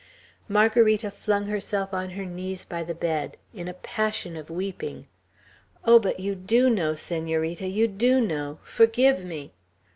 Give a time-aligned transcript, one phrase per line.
[0.49, 5.05] Margarita flung herself on her knees by the bed, in a passion of weeping.
[5.85, 8.57] "Oh, but you do know, Senorita, you do know!
[8.63, 9.53] Forgive me!"